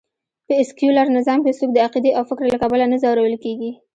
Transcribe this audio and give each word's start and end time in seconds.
په 0.47 0.53
سکیولر 0.69 1.07
نظام 1.17 1.39
کې 1.45 1.57
څوک 1.59 1.69
د 1.73 1.77
عقېدې 1.87 2.11
او 2.17 2.23
فکر 2.29 2.45
له 2.53 2.57
کبله 2.63 2.85
نه 2.91 2.97
ځورول 3.03 3.35
کېږي 3.43 3.71